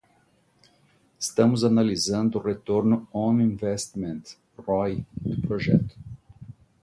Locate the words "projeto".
5.47-5.95